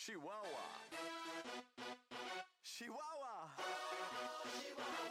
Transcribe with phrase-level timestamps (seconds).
[0.00, 0.64] Chihuahua.
[2.64, 3.34] Chihuahua.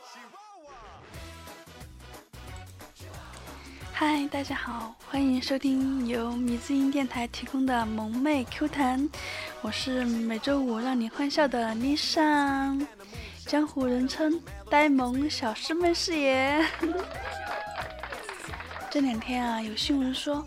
[0.10, 0.80] Chihuahua.
[3.94, 9.08] 嗨，大家好，欢迎收听由米字音电台提供的萌妹 Q 弹，
[9.62, 12.84] 我是每周五让你欢笑的妮尚，
[13.46, 16.66] 江湖人称呆萌小师妹是爷。
[18.90, 20.44] 这两天啊，有新闻说，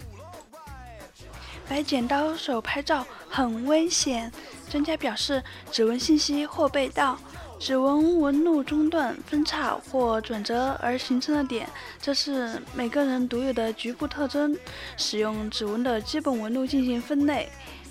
[1.68, 4.30] 摆剪刀手拍照很危险，
[4.68, 7.18] 专家表示指纹信息或被盗。
[7.58, 11.66] 指纹纹路中断、分叉或转折而形成的点，
[12.00, 14.54] 这是每个人独有的局部特征。
[14.98, 17.48] 使用指纹的基本纹路进行分类，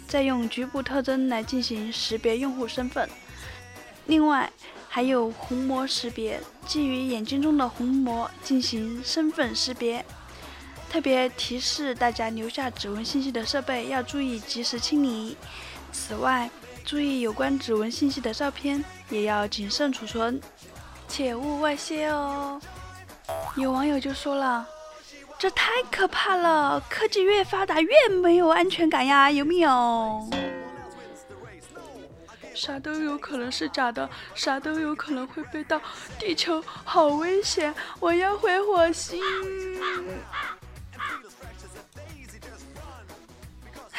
[0.07, 3.09] 再用局部特征来进行识别用户身份。
[4.05, 4.51] 另外，
[4.89, 10.05] 还有虹膜识别，基于眼睛中的虹膜进行身份识别。
[10.91, 15.37] 特别提示大家，留下指纹信息的设备要注意及时清理。
[15.93, 16.49] 此外，
[16.83, 20.41] 注意有关指纹信息的照片也要谨慎储存，
[21.07, 22.59] 切勿外泄哦。
[23.55, 24.67] 有网友就说了
[25.39, 30.29] ：“这太可怕了，科技越发达越没有安全感呀，有没有？”
[32.53, 35.81] 啥都有可能是假的，啥都有可能会被盗，
[36.19, 39.21] 地球好危险，我要回火星。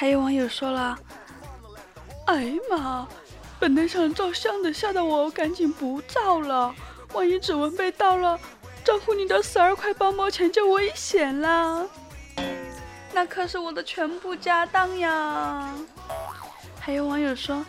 [0.03, 0.99] 还有网友说了。
[2.27, 3.07] 哎呀妈！
[3.61, 6.75] 本来想照相的，吓得我赶紧不照了。
[7.13, 8.37] 万一指纹被盗了，
[8.83, 11.89] 账户里的十二块八毛钱就危险了。
[13.13, 15.73] 那可是我的全部家当呀！
[16.81, 17.65] 还有网友说，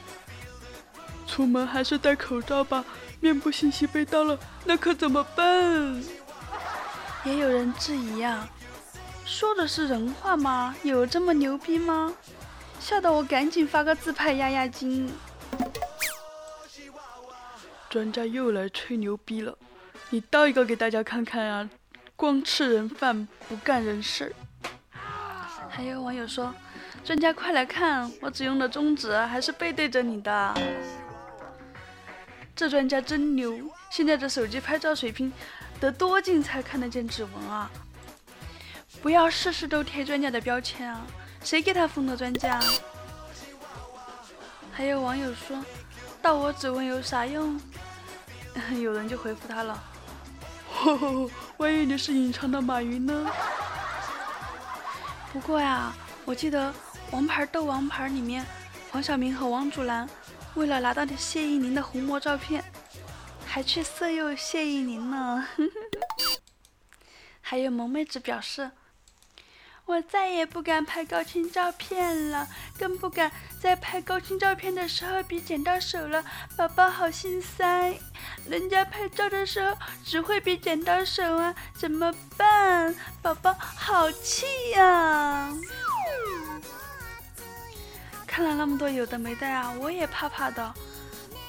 [1.28, 2.84] 出门还是戴口罩吧，
[3.20, 6.04] 面部信息被盗了，那可怎么办？
[7.26, 8.50] 也有人质疑呀，
[9.26, 10.76] 说的是人话吗？
[10.84, 12.14] 有这么牛逼吗？
[12.80, 15.12] 吓得我赶紧发个自拍压压惊。
[17.90, 19.58] 专家又来吹牛逼了，
[20.10, 21.70] 你倒一个给大家看看啊！
[22.16, 24.32] 光吃人饭不干人事儿。
[25.70, 26.54] 还有网友说，
[27.04, 30.54] 专家快来看，我只用了中指还是背对着你的。
[32.56, 33.58] 这专家真牛！
[33.90, 35.32] 现在这手机拍照水平，
[35.80, 37.70] 得多近才看得见指纹啊？
[39.04, 41.06] 不要事事都贴专家的标签啊！
[41.44, 42.58] 谁给他封的专家？
[44.72, 45.62] 还有网友说，
[46.22, 47.60] 盗我指纹有啥用？
[48.82, 49.84] 有人就回复他了：
[51.58, 53.30] 万一你是隐藏的马云呢？
[55.34, 55.94] 不过呀，
[56.24, 56.72] 我记得
[57.12, 58.46] 《王牌斗王牌》里面，
[58.90, 60.08] 黄晓明和王祖蓝
[60.54, 62.64] 为了拿到谢依霖的红魔照片，
[63.46, 65.46] 还去色诱谢依霖呢。
[67.42, 68.72] 还有萌妹子表示。
[69.86, 72.48] 我再也不敢拍高清照片了，
[72.80, 73.30] 更不敢
[73.62, 76.24] 在拍高清照片的时候比剪刀手了。
[76.58, 78.00] 宝宝好心塞，
[78.50, 82.96] 人家拍照的时候只会比剪刀手啊，怎么办？
[83.22, 85.54] 宝宝好气呀！
[88.26, 90.74] 看了那么多有的没的啊，我也怕怕的。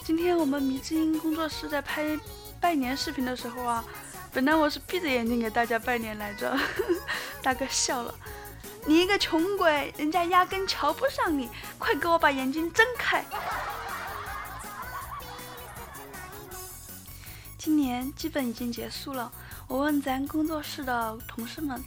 [0.04, 2.18] 今天我们迷之音工作室在拍
[2.60, 3.84] 拜年视频的时候啊。
[4.32, 6.58] 本来我是闭着眼睛给大家拜年来着，
[7.44, 8.14] 大哥笑了，
[8.86, 13.22] 你一个穷鬼，人家压根瞧不上你，快给我把眼睛睁开。
[17.58, 19.30] 今年基本已经结束了，
[19.68, 21.84] 我问咱工作室的同事们，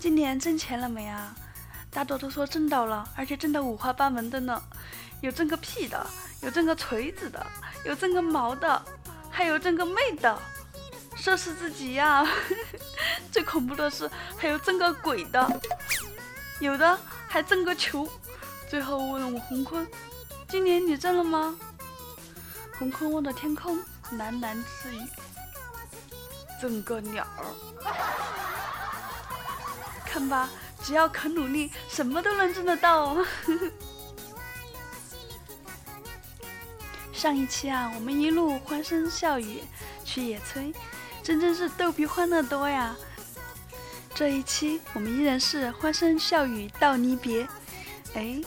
[0.00, 1.32] 今年挣钱了没啊？
[1.92, 4.60] 大多都说挣到了，而且挣得五花八门的呢，
[5.20, 6.04] 有挣个屁的，
[6.42, 7.46] 有挣个锤子的，
[7.84, 8.84] 有挣个毛的，
[9.30, 10.36] 还有挣个妹的。
[11.20, 12.26] 说死自己呀！
[13.30, 15.60] 最恐怖的是还有挣个鬼的，
[16.60, 16.98] 有的
[17.28, 18.08] 还挣个球。
[18.70, 19.86] 最后问我洪坤
[20.48, 21.58] ：“今年你挣了吗？”
[22.78, 23.78] 红坤望着天空，
[24.12, 25.00] 喃喃自语
[26.62, 27.26] ：“挣个鸟！”
[30.06, 30.48] 看吧，
[30.82, 33.16] 只要肯努力，什么都能挣得到。
[37.12, 39.64] 上一期啊，我们一路欢声笑语
[40.04, 40.72] 去野炊。
[41.28, 42.96] 真真是逗比欢乐多呀！
[44.14, 47.46] 这一期我们依然是欢声笑语道离别。
[48.14, 48.40] 哎，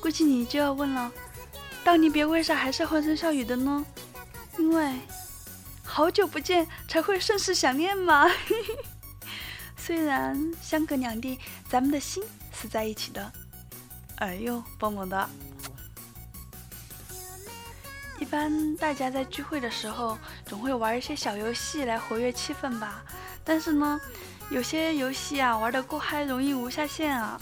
[0.00, 1.12] 估计你就要问了，
[1.84, 3.84] 道离别为啥还是欢声笑语的呢？
[4.56, 4.94] 因为
[5.84, 8.26] 好久不见才会甚是想念嘛。
[9.76, 11.38] 虽然相隔两地，
[11.68, 13.30] 咱们的心是在一起的。
[14.16, 15.28] 哎呦，棒棒哒！
[18.22, 20.16] 一般大家在聚会的时候，
[20.46, 23.02] 总会玩一些小游戏来活跃气氛吧。
[23.42, 24.00] 但是呢，
[24.48, 27.36] 有些游戏啊玩得过嗨，容易无下限啊。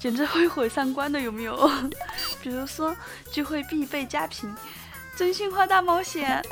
[0.00, 1.70] 简直会毁三观的，有没有？
[2.40, 2.96] 比如说
[3.30, 4.50] 聚会必备佳品，
[5.14, 6.42] 真心话大冒险。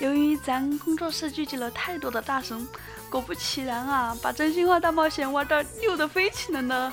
[0.00, 2.66] 由于咱工作室聚集了太多的大神，
[3.08, 6.92] 果不其然啊，把真心话大冒险玩到溜得飞起了呢。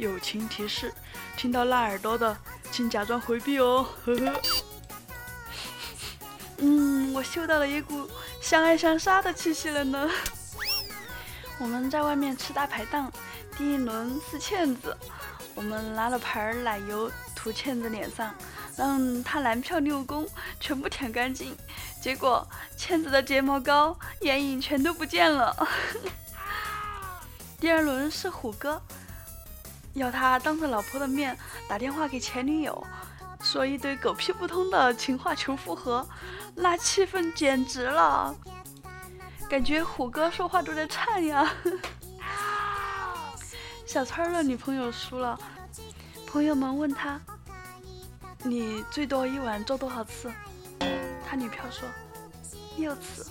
[0.00, 0.92] 友情提示：
[1.36, 2.36] 听到辣耳朵的，
[2.72, 3.86] 请假装回避哦。
[4.04, 4.40] 呵呵。
[6.58, 8.08] 嗯，我嗅到了一股
[8.40, 10.10] 相爱相杀的气息了呢。
[11.58, 13.12] 我们在外面吃大排档，
[13.56, 14.96] 第一轮是倩子，
[15.54, 18.34] 我们拿了盘奶油涂倩子脸上，
[18.76, 20.26] 让她男票六宫
[20.58, 21.54] 全部舔干净，
[22.00, 22.46] 结果
[22.76, 25.54] 倩子的睫毛膏、眼影全都不见了。
[27.60, 28.80] 第二轮是虎哥，
[29.94, 31.36] 要他当着老婆的面
[31.68, 32.86] 打电话给前女友，
[33.42, 36.08] 说一堆狗屁不通的情话求复合，
[36.54, 38.34] 那气氛简直了。
[39.48, 41.52] 感觉虎哥说话都在颤呀！
[43.84, 45.36] 小川的女朋友输了，
[46.26, 47.20] 朋友们问他
[48.44, 50.30] ：“你最多一晚做多少次？”
[51.28, 51.88] 他女票说
[52.78, 53.26] ：“六次。”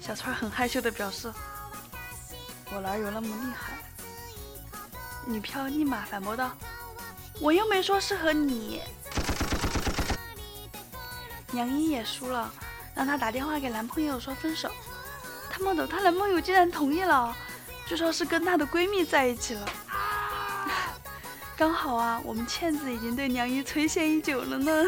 [0.00, 1.32] 小川很害羞的表示
[2.72, 3.72] ：“我哪有那么厉害？”
[5.26, 6.50] 女票立马反驳道
[7.40, 8.82] ：“我又没说适合你。”
[11.54, 12.52] 杨一也输了，
[12.94, 14.70] 让她打电话给男朋友说分手。
[15.50, 17.34] 他妈的，她男朋友竟然同意了，
[17.86, 19.68] 就说是跟她的闺蜜在一起了。
[21.56, 24.84] 刚好啊，我们倩子已经对梁一垂涎已久了呢。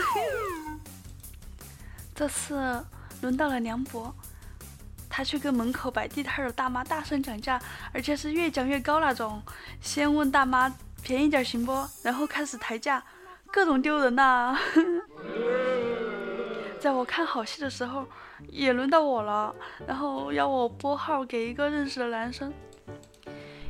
[2.14, 2.84] 这次
[3.20, 4.12] 轮到了梁博，
[5.16, 7.58] 他去跟门口摆地摊的大妈大声讲价，
[7.90, 9.42] 而且是越讲越高那种。
[9.80, 10.70] 先问大妈
[11.02, 11.72] 便宜点行不，
[12.02, 13.02] 然后开始抬价，
[13.50, 14.58] 各种丢人呐。
[16.78, 18.06] 在我看好戏的时候，
[18.50, 19.54] 也轮到我了，
[19.86, 22.52] 然后要我拨号给一个认识的男生，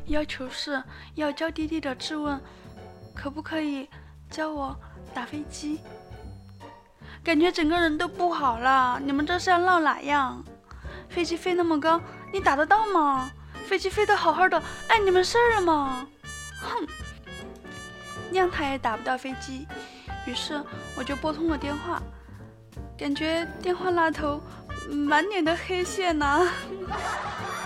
[0.07, 0.83] 要求是
[1.15, 2.41] 要娇滴滴的质问，
[3.15, 3.89] 可不可以
[4.29, 4.77] 教我
[5.15, 5.79] 打飞机？
[7.23, 10.45] 感觉整个人都不好了，你们这是要闹哪样？
[11.09, 12.01] 飞机飞那么高，
[12.33, 13.31] 你打得到吗？
[13.67, 16.07] 飞机飞得好好的，碍你们事儿了吗？
[16.61, 16.87] 哼，
[18.31, 19.67] 亮他也打不到飞机，
[20.27, 20.63] 于是
[20.97, 22.01] 我就拨通了电话。
[22.99, 24.41] 感觉电话那头
[24.89, 26.49] 满脸的黑线呐！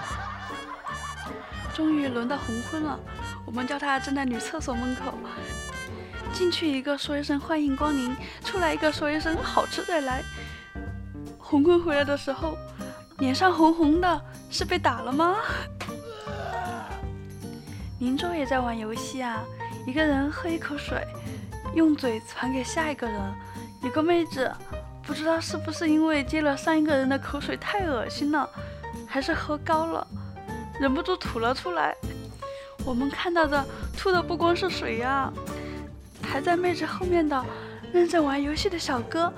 [1.75, 2.99] 终于轮到红坤了，
[3.47, 5.15] 我们叫他站在女厕所门口，
[6.33, 10.23] 进去一个说一声欢迎光临，出来一个说一声好吃再来。
[11.39, 12.57] 红坤回来的时候，
[13.21, 14.21] 脸上红红的，
[14.51, 15.37] 是被打了吗？
[18.01, 19.45] 邻桌也在玩游戏啊，
[19.87, 21.07] 一个人喝一口水，
[21.75, 23.21] 用嘴传给下一个人，
[23.83, 24.51] 有个妹子。
[25.03, 28.49] 不知道是不是因为接了上一个人的口水太恶心了，
[29.07, 30.07] 还是喝高了，
[30.79, 31.95] 忍不住吐了出来。
[32.87, 33.63] 我们看到的
[33.99, 35.31] 吐的不光是水呀，
[36.23, 37.45] 还在妹子后面的
[37.93, 39.31] 认真玩游戏的小哥，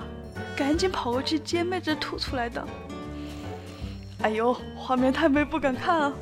[0.55, 2.65] 赶紧跑过去接妹子吐出来的。
[4.23, 6.13] 哎呦，画面太美，不敢看啊。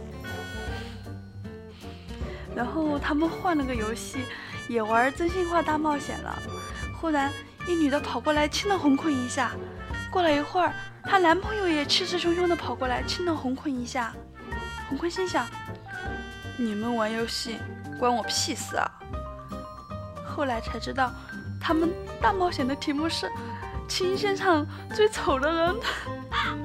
[2.53, 4.19] 然后他们换了个游戏，
[4.67, 6.37] 也玩真心话大冒险了。
[6.99, 7.31] 忽然。
[7.67, 9.51] 一女的跑过来亲了红坤一下，
[10.11, 14.11] 过了一会儿，她男朋友也气势汹汹的跑过来亲了红坤一下。
[14.89, 15.45] 红坤心想：
[16.57, 17.57] 你们玩游戏
[17.99, 18.91] 关我屁事啊！
[20.25, 21.13] 后来才知道，
[21.61, 21.87] 他们
[22.19, 23.31] 大冒险的题目是
[23.87, 25.75] 亲现场最丑的人。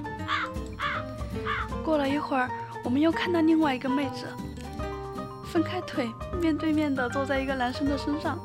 [1.86, 2.50] 过了一会儿，
[2.82, 4.26] 我们又看到另外一个妹子。
[5.44, 6.10] 分开腿，
[6.42, 8.36] 面对面的坐在一个男生的身上，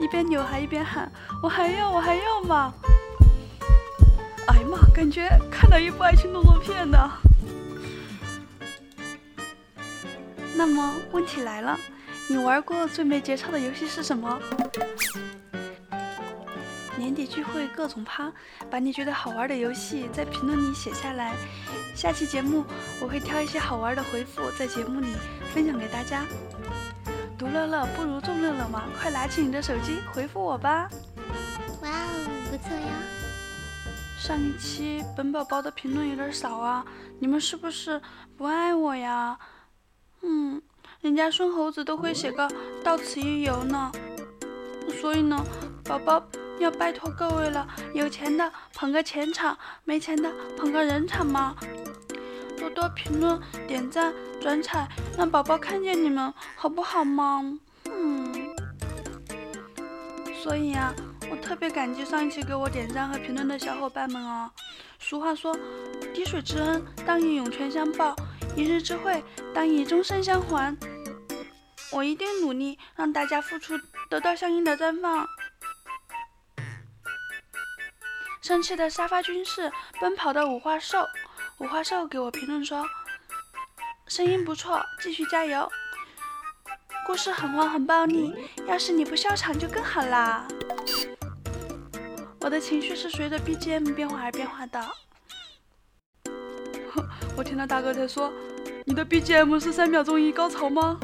[0.00, 1.08] 一边扭还一边喊
[1.40, 2.74] ：“我还要，我还要嘛！”
[4.50, 6.98] 哎呀妈，感觉看到一部爱情动作片呢。
[10.56, 11.78] 那么问题来了，
[12.28, 14.40] 你玩过最没节操的游戏是什么？
[16.98, 18.30] 年底聚会各种趴，
[18.68, 21.34] 把你觉得好玩的游戏在评论里写下来。
[21.94, 22.64] 下期节目
[23.00, 25.14] 我会挑一些好玩的回复在节目里
[25.54, 26.24] 分享给大家。
[27.38, 28.82] 独乐乐不如众乐乐嘛！
[29.00, 30.88] 快拿起你的手机回复我吧！
[31.82, 32.92] 哇哦，不错呀！
[34.18, 36.84] 上一期本宝宝的评论有点少啊，
[37.20, 38.02] 你们是不是
[38.36, 39.38] 不爱我呀？
[40.22, 40.60] 嗯，
[41.00, 42.50] 人家孙猴子都会写个
[42.82, 43.92] 到此一游呢。
[45.00, 45.40] 所以呢，
[45.84, 46.20] 宝宝
[46.58, 51.56] 要拜托各位了，有钱的捧个钱场，没钱的捧个人场嘛。
[52.58, 57.58] 多多评论、点赞、转采，让宝宝看见你们，好不好嘛？
[57.84, 58.54] 嗯。
[60.42, 60.92] 所以啊，
[61.30, 64.50] 我特别感激上一期给我点赞和评论的小伙伴们哦。
[64.98, 65.56] 俗话说，
[66.12, 68.14] 滴水之恩，当以涌泉相报。
[68.56, 69.22] 一日之惠，
[69.54, 70.76] 当以终身相还。
[71.92, 73.74] 我一定努力让大家付出
[74.10, 75.24] 得到相应的绽放。
[78.48, 81.06] 生气的沙发军士，奔跑的五花兽，
[81.58, 82.82] 五花兽给我评论说
[84.08, 85.70] ：“声音不错，继续加油。”
[87.06, 88.32] 故事很慌很暴力，
[88.66, 90.48] 要是你不笑场就更好啦。
[92.40, 94.82] 我的情绪是随着 BGM 变化而变化的。
[97.36, 98.32] 我听到大哥在说
[98.86, 100.98] ：“你的 BGM 是三秒钟一高潮吗？”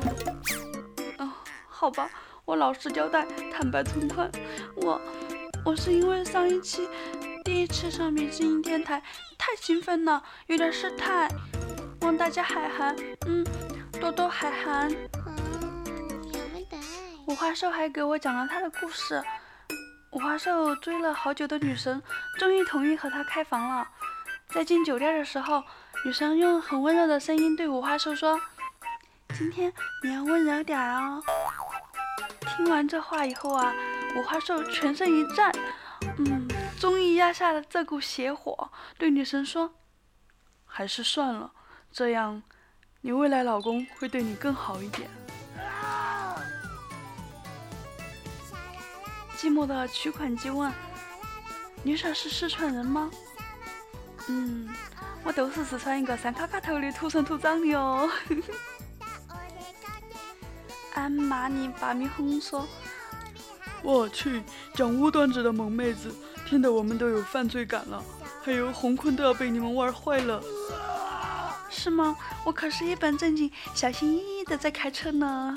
[1.20, 1.30] 哦，
[1.68, 2.08] 好吧，
[2.46, 4.32] 我老实交代，坦白从宽。
[4.76, 4.98] 我，
[5.64, 6.88] 我是因为上一期
[7.74, 9.02] 第一次上迷之音电台
[9.36, 11.28] 太兴奋了，有点失态，
[12.02, 12.94] 望大家海涵，
[13.26, 13.44] 嗯，
[14.00, 14.88] 多多海涵。
[17.26, 19.20] 五花兽还给我讲了他的故事。
[20.12, 22.00] 五花兽追了好久的女神，
[22.38, 23.88] 终于同意和他开房了。
[24.50, 25.60] 在进酒店的时候，
[26.04, 28.40] 女神用很温柔的声音对五花兽说
[29.36, 29.72] ：“今天
[30.04, 31.20] 你要温柔点哦。”
[32.56, 33.74] 听完这话以后啊，
[34.14, 35.60] 五花兽全身一颤，嗯，
[37.16, 39.74] 压下了这股邪火，对女神说
[40.64, 41.52] ：“还是算了，
[41.92, 42.42] 这样
[43.00, 45.10] 你未来老公会对你更好一点。”
[49.36, 50.72] 寂寞的取款机问
[51.82, 53.10] ：“你说是四川人吗
[54.28, 54.68] ？”“嗯，
[55.22, 58.08] 我都是四川一个三卡卡头的土生土长的哟。
[60.94, 62.66] ”俺妈你把米红说
[63.82, 64.42] ：“我去，
[64.72, 66.14] 讲武段子的萌妹子，
[66.46, 68.02] 听得我们都有犯罪感了。
[68.44, 70.42] 还有红坤都要被你们玩坏了，
[71.70, 72.14] 是吗？
[72.44, 75.56] 我可是一本正经、小心翼翼的在开车呢。”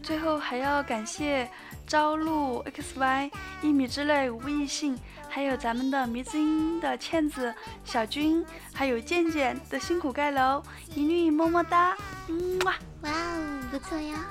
[0.00, 1.50] 最后还要感谢
[1.86, 3.30] 朝露 xy
[3.62, 7.52] 一米之内无异性，还有咱们的迷之音的倩子、
[7.84, 10.62] 小军，还有健健的辛苦盖楼，
[10.94, 11.96] 一律么么哒，
[12.28, 14.24] 嗯哇，哇哦，不错呀！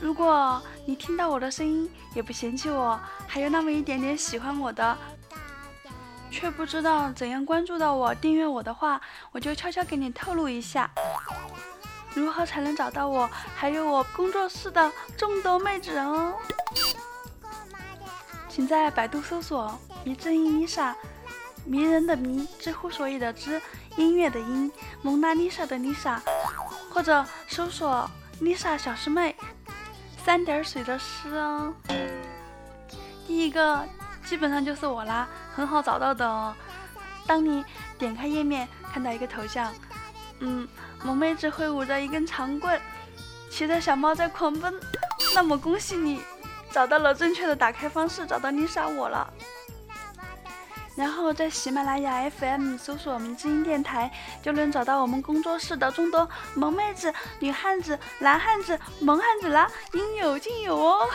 [0.00, 4.96] 如果你听到我的声音也不嫌弃我，还有那么一点点喜欢我的，
[6.30, 10.90] 却不知道怎样关注到我、订阅我的话，我就悄悄给你透露一下。
[12.14, 13.28] 如何才能找到我？
[13.54, 16.34] 还有我工作室的众多妹子哦，
[18.48, 20.94] 请在百度搜索“迷之音 Lisa”，
[21.64, 23.60] 迷人的迷，知乎所以的知，
[23.96, 26.20] 音乐的音，蒙娜丽莎的丽莎，
[26.92, 29.36] 或者搜索 “Lisa 小师妹”，
[30.24, 31.74] 三点水的诗哦。
[33.26, 33.84] 第一个
[34.24, 36.54] 基本上就是我啦，很好找到的哦。
[37.26, 37.64] 当你
[37.98, 39.72] 点开页面，看到一个头像。
[40.40, 40.66] 嗯，
[41.04, 42.80] 萌妹子挥舞着一根长棍，
[43.50, 44.74] 骑着小猫在狂奔。
[45.34, 46.20] 那么恭喜你，
[46.72, 49.32] 找到了正确的打开方式，找到丽莎我了。
[51.00, 54.10] 然后在喜马拉雅 FM 搜索“明之音电台”，
[54.44, 61.08] 就能找到我们工作室的众多萌妹子、女汉子、男汉子、萌汉子啦，应有尽有哦。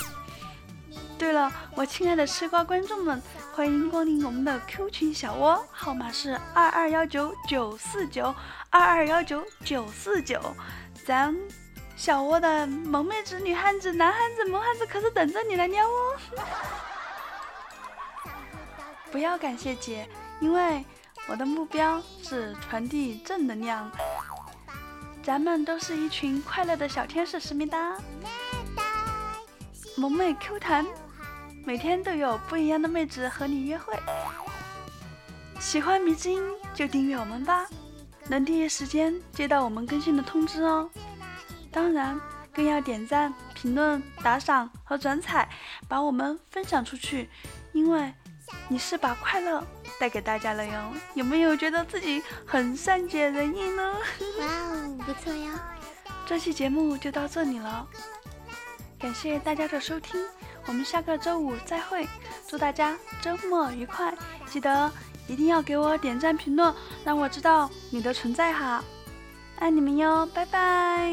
[1.16, 3.22] 对了，我亲爱的吃瓜观众们，
[3.54, 8.34] 欢迎光临我们的 Q 群小窝，号码是二二幺九九四九
[8.68, 10.38] 二二幺九九四九，
[11.06, 11.34] 咱
[11.96, 16.18] 小窝的萌妹子、女汉子、男汉子、萌汉子可是等着你来撩哦！
[19.10, 20.08] 不要感谢姐，
[20.40, 20.84] 因为
[21.28, 23.90] 我的目标是传递正能量，
[25.22, 27.96] 咱们都是一群快乐的小天使，思密达，
[29.96, 30.86] 萌妹 Q 弹。
[31.64, 33.92] 每天都有不一样的妹子和你约会，
[35.58, 36.40] 喜欢迷之音
[36.72, 37.66] 就订阅我们吧，
[38.28, 40.88] 能第一时间接到我们更新的通知哦。
[41.72, 42.20] 当然，
[42.52, 45.48] 更要点赞、评论、打赏和转采，
[45.88, 47.28] 把我们分享出去，
[47.72, 48.14] 因为
[48.68, 49.64] 你是把快乐
[49.98, 50.92] 带给大家了哟。
[51.14, 53.94] 有没有觉得自己很善解人意呢？
[54.40, 55.52] 哇哦不错哟。
[56.26, 57.86] 这期节目就到这里了。
[58.98, 60.20] 感谢大家的收听
[60.66, 62.08] 我们下个周五再会。
[62.48, 64.12] 祝大家周末愉快。
[64.46, 64.90] 记得
[65.28, 66.74] 一定要给我点赞评论
[67.04, 68.82] 让我知道你的存在哈。
[69.58, 71.12] 爱你们哟拜拜。